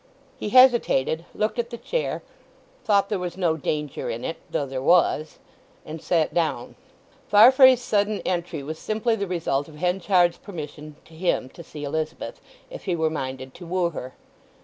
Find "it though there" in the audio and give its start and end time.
4.25-4.81